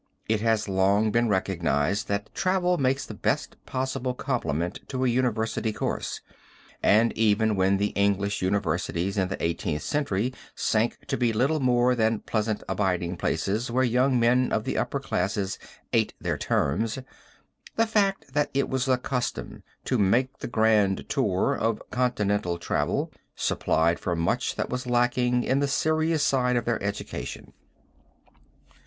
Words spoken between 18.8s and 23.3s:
the custom "to make the grand tour" of continental travel,